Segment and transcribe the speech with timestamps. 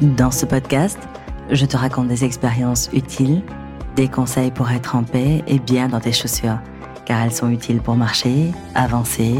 [0.00, 0.98] Dans ce podcast,
[1.50, 3.42] je te raconte des expériences utiles,
[3.96, 6.58] des conseils pour être en paix et bien dans tes chaussures,
[7.04, 9.34] car elles sont utiles pour marcher, avancer,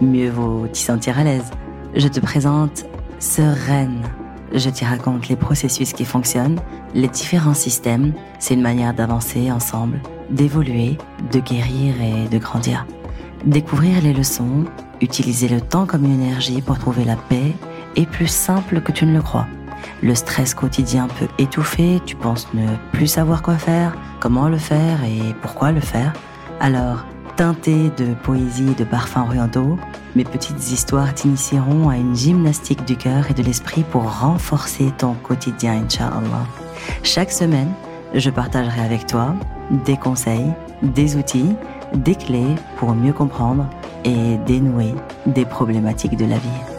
[0.00, 1.50] mieux vaut t'y sentir à l'aise.
[1.96, 2.84] Je te présente
[3.18, 4.02] Sereine.
[4.52, 6.60] Je t'y raconte les processus qui fonctionnent,
[6.94, 8.12] les différents systèmes.
[8.38, 10.00] C'est une manière d'avancer ensemble,
[10.30, 10.96] d'évoluer,
[11.32, 12.86] de guérir et de grandir.
[13.46, 14.64] Découvrir les leçons,
[15.00, 17.52] utiliser le temps comme une énergie pour trouver la paix
[17.96, 19.48] est plus simple que tu ne le crois.
[20.02, 25.02] Le stress quotidien peut étouffer, tu penses ne plus savoir quoi faire, comment le faire
[25.04, 26.12] et pourquoi le faire.
[26.60, 27.04] Alors,
[27.36, 29.78] teinté de poésie et de parfums orientaux,
[30.14, 35.14] mes petites histoires t'initieront à une gymnastique du cœur et de l'esprit pour renforcer ton
[35.14, 36.46] quotidien, Inch'Allah.
[37.02, 37.72] Chaque semaine,
[38.14, 39.34] je partagerai avec toi
[39.84, 41.54] des conseils, des outils,
[41.94, 43.66] des clés pour mieux comprendre
[44.04, 44.94] et dénouer
[45.26, 46.73] des problématiques de la vie.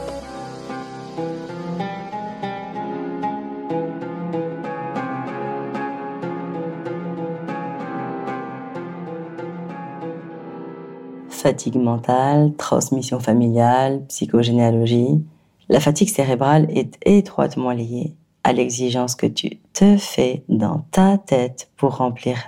[11.46, 15.24] Fatigue mentale, transmission familiale, psychogénéalogie.
[15.70, 21.70] La fatigue cérébrale est étroitement liée à l'exigence que tu te fais dans ta tête
[21.78, 22.40] pour remplir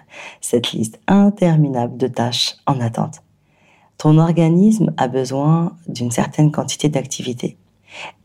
[0.41, 3.21] cette liste interminable de tâches en attente.
[3.99, 7.55] Ton organisme a besoin d'une certaine quantité d'activités.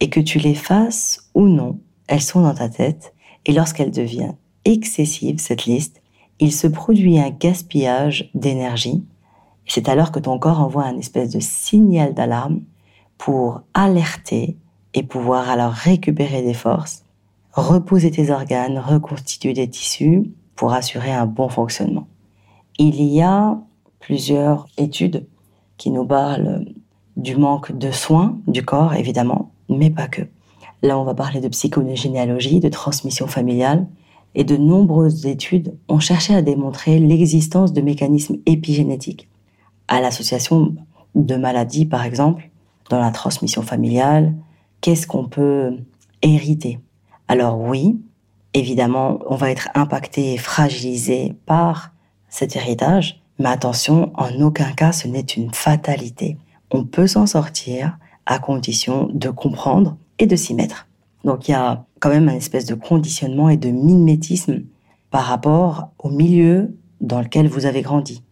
[0.00, 3.12] Et que tu les fasses ou non, elles sont dans ta tête.
[3.44, 4.32] Et lorsqu'elle devient
[4.64, 6.00] excessive, cette liste,
[6.40, 9.04] il se produit un gaspillage d'énergie
[9.66, 12.60] c'est alors que ton corps envoie un espèce de signal d'alarme
[13.18, 14.56] pour alerter
[14.94, 17.04] et pouvoir alors récupérer des forces,
[17.52, 22.06] reposer tes organes, reconstituer des tissus pour assurer un bon fonctionnement.
[22.78, 23.58] Il y a
[24.00, 25.26] plusieurs études
[25.76, 26.64] qui nous parlent
[27.16, 30.22] du manque de soins du corps, évidemment, mais pas que.
[30.82, 33.86] Là, on va parler de psychogénéalogie, de transmission familiale,
[34.34, 39.28] et de nombreuses études ont cherché à démontrer l'existence de mécanismes épigénétiques
[39.92, 40.74] à l'association
[41.14, 42.48] de maladies, par exemple,
[42.88, 44.32] dans la transmission familiale,
[44.80, 45.76] qu'est-ce qu'on peut
[46.22, 46.80] hériter?
[47.28, 48.00] Alors oui,
[48.54, 51.92] évidemment, on va être impacté et fragilisé par
[52.30, 56.38] cet héritage, mais attention, en aucun cas ce n'est une fatalité.
[56.70, 60.86] On peut s'en sortir à condition de comprendre et de s'y mettre.
[61.22, 64.62] Donc il y a quand même un espèce de conditionnement et de mimétisme
[65.10, 68.22] par rapport au milieu dans lequel vous avez grandi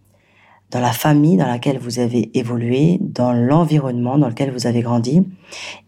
[0.71, 5.23] dans la famille dans laquelle vous avez évolué, dans l'environnement dans lequel vous avez grandi.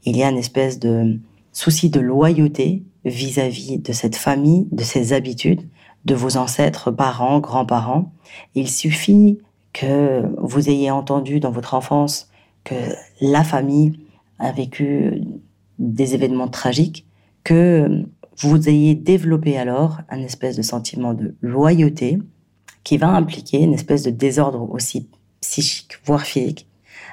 [0.04, 1.19] Il y a une espèce de
[1.53, 5.62] souci de loyauté vis-à-vis de cette famille, de ses habitudes,
[6.04, 8.12] de vos ancêtres, parents, grands-parents.
[8.54, 9.38] Il suffit
[9.72, 12.28] que vous ayez entendu dans votre enfance
[12.64, 12.75] que
[13.20, 13.99] la famille
[14.38, 15.22] a vécu
[15.78, 17.06] des événements tragiques,
[17.44, 18.04] que
[18.38, 22.19] vous ayez développé alors un espèce de sentiment de loyauté,
[22.84, 25.09] qui va impliquer une espèce de désordre aussi
[25.41, 26.66] psychique, voire physique.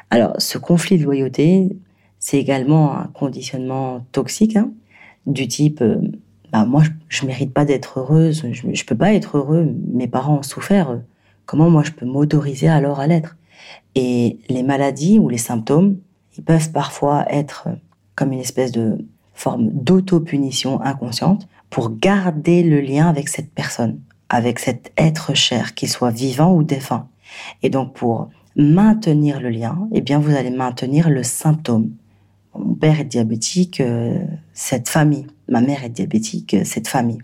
[0.10, 1.70] Alors, ce conflit de loyauté,
[2.20, 4.72] c'est également un conditionnement toxique, hein,
[5.26, 5.98] du type, euh,
[6.52, 10.08] bah, moi, je, ne mérite pas d'être heureuse, je, ne peux pas être heureux, mes
[10.08, 11.00] parents ont souffert,
[11.46, 13.38] comment moi je peux m'autoriser alors à l'être?
[13.96, 15.98] Et les maladies ou les symptômes,
[16.38, 17.68] ils peuvent parfois être
[18.16, 18.98] comme une espèce de
[19.34, 24.00] forme d'auto-punition inconsciente pour garder le lien avec cette personne
[24.30, 27.08] avec cet être cher, qu'il soit vivant ou défunt.
[27.64, 31.92] Et donc pour maintenir le lien, eh bien vous allez maintenir le symptôme.
[32.56, 34.24] Mon père est diabétique, euh,
[34.54, 35.28] cette famille.
[35.48, 37.20] Ma mère est diabétique, euh, cette famille.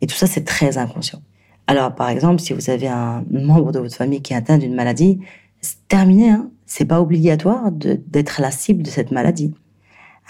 [0.00, 1.20] Et tout ça, c'est très inconscient.
[1.66, 4.74] Alors, par exemple, si vous avez un membre de votre famille qui est atteint d'une
[4.74, 5.20] maladie,
[5.60, 6.30] c'est terminé.
[6.30, 9.52] Hein c'est pas obligatoire d'être la cible de cette maladie.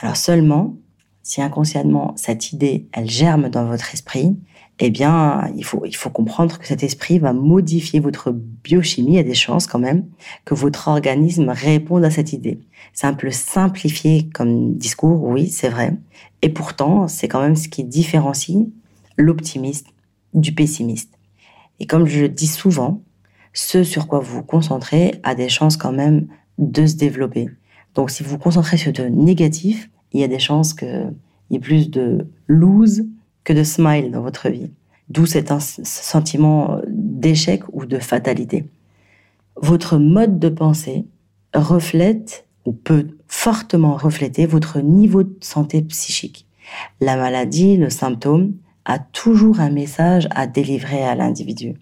[0.01, 0.75] Alors seulement,
[1.23, 4.37] si inconsciemment cette idée, elle germe dans votre esprit,
[4.79, 9.13] eh bien, il faut, il faut comprendre que cet esprit va modifier votre biochimie.
[9.13, 10.07] Il y a des chances quand même
[10.45, 12.59] que votre organisme réponde à cette idée.
[12.93, 15.97] C'est un peu simplifié comme discours, oui, c'est vrai.
[16.41, 18.67] Et pourtant, c'est quand même ce qui différencie
[19.17, 19.87] l'optimiste
[20.35, 21.15] du pessimiste.
[21.79, 23.03] Et comme je le dis souvent,
[23.53, 26.27] ce sur quoi vous vous concentrez a des chances quand même
[26.59, 27.49] de se développer.
[27.95, 31.15] Donc si vous vous concentrez sur de négatif, il y a des chances qu'il
[31.51, 33.05] y ait plus de lose
[33.45, 34.71] que de smile dans votre vie.
[35.09, 38.65] D'où cet sentiment d'échec ou de fatalité.
[39.57, 41.05] Votre mode de pensée
[41.55, 46.47] reflète ou peut fortement refléter votre niveau de santé psychique.
[47.01, 48.55] La maladie, le symptôme,
[48.85, 51.75] a toujours un message à délivrer à l'individu.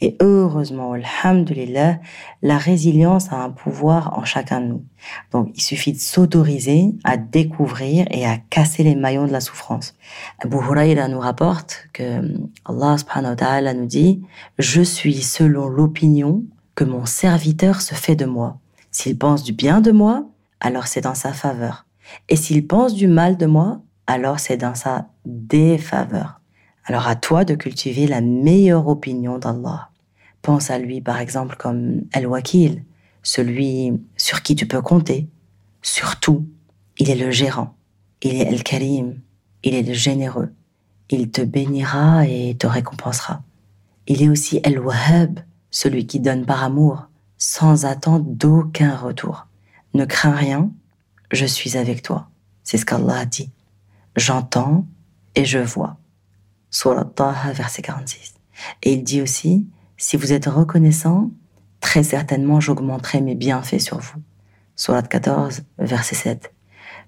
[0.00, 1.98] Et heureusement, alhamdulillah,
[2.42, 4.84] la résilience a un pouvoir en chacun de nous.
[5.32, 9.94] Donc, il suffit de s'autoriser à découvrir et à casser les maillons de la souffrance.
[10.42, 12.02] Abu Huraira nous rapporte que
[12.64, 14.22] Allah subhanahu wa ta'ala nous dit,
[14.58, 16.42] je suis selon l'opinion
[16.74, 18.58] que mon serviteur se fait de moi.
[18.90, 20.26] S'il pense du bien de moi,
[20.60, 21.86] alors c'est dans sa faveur.
[22.28, 26.35] Et s'il pense du mal de moi, alors c'est dans sa défaveur.
[26.88, 29.90] Alors à toi de cultiver la meilleure opinion d'Allah.
[30.40, 32.84] Pense à lui par exemple comme El-Wakil,
[33.24, 35.26] celui sur qui tu peux compter.
[35.82, 36.46] Surtout,
[36.98, 37.74] il est le gérant,
[38.22, 39.18] il est El-Karim,
[39.64, 40.52] il est le généreux.
[41.10, 43.42] Il te bénira et te récompensera.
[44.06, 45.40] Il est aussi El-Wahhab,
[45.72, 49.48] celui qui donne par amour, sans attendre d'aucun retour.
[49.94, 50.70] Ne crains rien,
[51.32, 52.28] je suis avec toi.
[52.62, 53.50] C'est ce qu'Allah a dit.
[54.14, 54.86] J'entends
[55.34, 55.96] et je vois.
[57.54, 58.34] Verset 46.
[58.82, 61.30] Et il dit aussi, si vous êtes reconnaissant,
[61.80, 64.20] très certainement j'augmenterai mes bienfaits sur vous.
[64.76, 66.52] Surat 14, verset 7.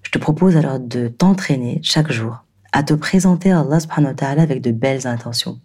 [0.01, 4.15] Je te propose alors de t'entraîner chaque jour à te présenter à Allah subhanahu wa
[4.15, 5.59] ta'ala avec de belles intentions.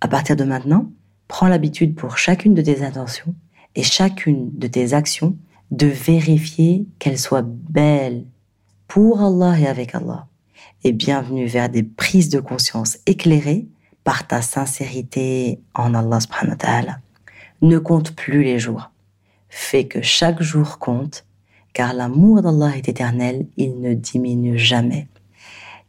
[0.00, 0.90] À partir de maintenant,
[1.28, 3.34] prends l'habitude pour chacune de tes intentions
[3.74, 5.36] et chacune de tes actions
[5.70, 8.24] de vérifier qu'elles soient belles
[8.88, 10.26] pour Allah et avec Allah
[10.82, 13.66] et bienvenue vers des prises de conscience éclairées
[14.04, 16.98] par ta sincérité en Allah subhanahu wa ta'ala.
[17.60, 18.90] Ne compte plus les jours.
[19.48, 21.26] Fais que chaque jour compte,
[21.72, 25.08] car l'amour d'Allah est éternel, il ne diminue jamais.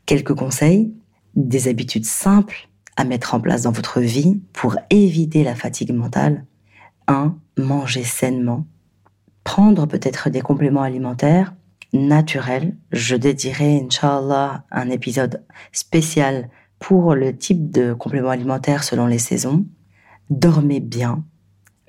[0.06, 0.94] Quelques conseils,
[1.36, 2.68] des habitudes simples
[2.98, 6.46] à mettre en place dans votre vie pour éviter la fatigue mentale.
[7.08, 7.36] 1.
[7.58, 8.66] Manger sainement.
[9.44, 11.54] Prendre peut-être des compléments alimentaires
[11.94, 12.76] naturel.
[12.92, 16.50] Je dédierai, Inch'Allah, un épisode spécial
[16.80, 19.66] pour le type de complément alimentaire selon les saisons.
[20.30, 21.24] Dormez bien.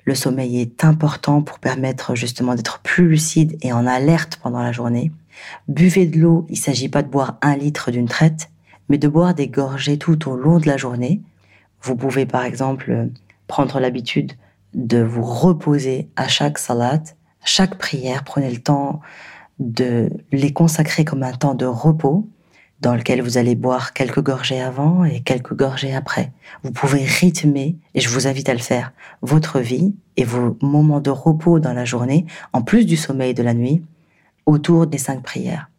[0.05, 4.73] Le sommeil est important pour permettre justement d'être plus lucide et en alerte pendant la
[4.73, 5.11] journée.
[5.67, 6.45] Buvez de l'eau.
[6.49, 8.49] Il ne s'agit pas de boire un litre d'une traite,
[8.89, 11.21] mais de boire des gorgées tout au long de la journée.
[11.81, 13.09] Vous pouvez par exemple
[13.47, 14.33] prendre l'habitude
[14.73, 17.01] de vous reposer à chaque salat,
[17.45, 18.23] chaque prière.
[18.23, 19.01] Prenez le temps
[19.59, 22.27] de les consacrer comme un temps de repos
[22.83, 26.33] dans lequel vous allez boire quelques gorgées avant et quelques gorgées après.
[26.63, 28.91] Vous pouvez rythmer, et je vous invite à le faire,
[29.21, 33.41] votre vie et vos moments de repos dans la journée, en plus du sommeil de
[33.41, 33.81] la nuit,
[34.45, 35.69] autour des cinq prières.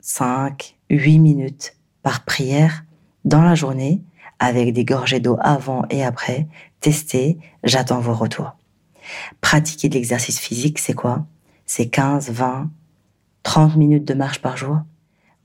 [0.00, 2.84] Cinq, huit minutes par prière
[3.24, 4.02] dans la journée,
[4.38, 6.46] avec des gorgées d'eau avant et après.
[6.80, 8.54] Testez, j'attends vos retours.
[9.40, 11.24] Pratiquer de l'exercice physique, c'est quoi?
[11.64, 12.70] C'est 15, 20,
[13.42, 14.78] 30 minutes de marche par jour.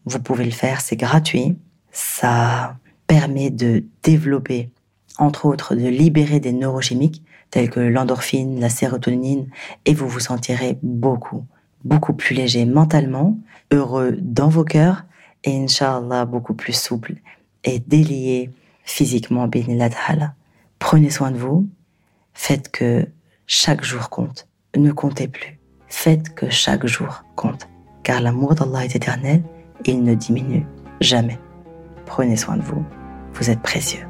[0.05, 1.57] Vous pouvez le faire, c'est gratuit.
[1.91, 2.77] Ça
[3.07, 4.69] permet de développer,
[5.17, 9.47] entre autres, de libérer des neurochimiques tels que l'endorphine, la sérotonine,
[9.85, 11.45] et vous vous sentirez beaucoup,
[11.83, 13.37] beaucoup plus léger mentalement,
[13.71, 15.05] heureux dans vos cœurs,
[15.43, 17.15] et Inch'Allah beaucoup plus souple
[17.63, 18.49] et délié
[18.83, 19.49] physiquement,
[20.79, 21.67] Prenez soin de vous,
[22.33, 23.07] faites que
[23.47, 27.67] chaque jour compte, ne comptez plus, faites que chaque jour compte
[28.05, 29.41] car l'amour d'Allah est éternel,
[29.83, 30.65] il ne diminue
[31.01, 31.39] jamais.
[32.05, 32.85] Prenez soin de vous,
[33.33, 34.05] vous êtes précieux.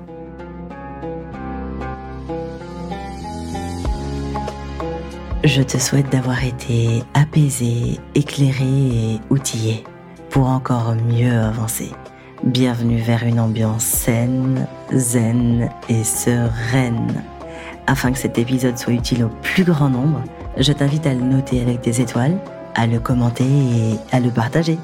[5.45, 9.85] Je te souhaite d'avoir été apaisé, éclairé et outillé
[10.29, 11.91] pour encore mieux avancer.
[12.43, 17.23] Bienvenue vers une ambiance saine, zen et sereine.
[17.87, 20.21] Afin que cet épisode soit utile au plus grand nombre,
[20.57, 22.37] je t'invite à le noter avec des étoiles
[22.75, 24.77] à le commenter et à le partager.